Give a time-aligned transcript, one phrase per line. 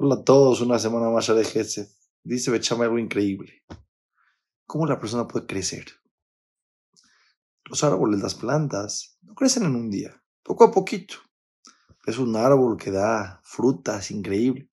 [0.00, 1.88] Hola a todos, una semana más de Gesed.
[2.22, 3.64] Dice Bechama algo increíble.
[4.64, 5.86] ¿Cómo la persona puede crecer?
[7.64, 11.16] Los árboles, las plantas, no crecen en un día, poco a poquito.
[12.06, 14.70] Es un árbol que da frutas increíble.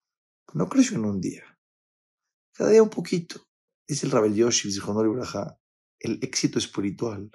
[0.53, 1.43] No creció en un día.
[2.53, 3.41] Cada día un poquito.
[3.87, 5.59] Dice el Rabel Yoshi, Braja,
[6.01, 7.31] el éxito espiritual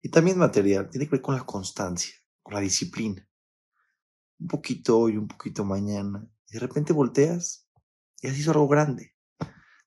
[0.00, 3.28] y también material tiene que ver con la constancia, con la disciplina
[4.40, 7.68] un poquito hoy, un poquito mañana, y de repente volteas
[8.20, 9.14] y has hizo algo grande.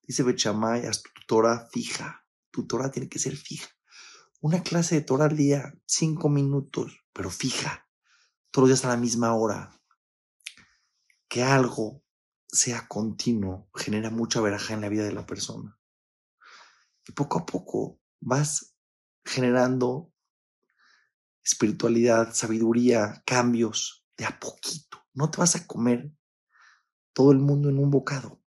[0.04, 2.26] Dice Bechamay, haz tu Torah fija.
[2.52, 3.70] Tu Torah tiene que ser fija.
[4.42, 7.88] Una clase de Torah al día, cinco minutos, pero fija.
[8.52, 9.80] Todos los días a la misma hora.
[11.28, 12.04] Que algo
[12.48, 15.80] sea continuo genera mucha veraja en la vida de la persona.
[17.08, 18.76] Y poco a poco vas
[19.24, 20.14] generando
[21.44, 25.06] espiritualidad, sabiduría, cambios, de a poquito.
[25.14, 26.12] No te vas a comer
[27.22, 28.42] todo el mundo en un bocado.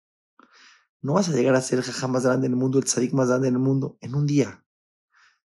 [1.00, 3.12] No vas a llegar a ser el jajá más grande en el mundo, el tzadik
[3.12, 4.66] más grande en el mundo en un día.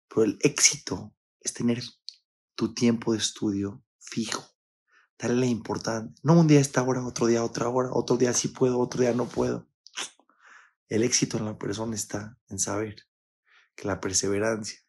[0.09, 1.84] Pero el éxito es tener
[2.56, 4.42] tu tiempo de estudio fijo.
[5.17, 6.12] Darle la importancia.
[6.25, 9.14] No un día esta hora, otro día otra hora, otro día sí puedo, otro día
[9.14, 9.69] no puedo.
[10.89, 12.97] El éxito en la persona está en saber
[13.77, 14.81] que la perseverancia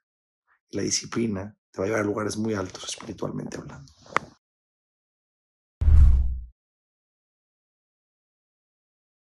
[0.70, 3.93] y la disciplina te va a llevar a lugares muy altos espiritualmente hablando.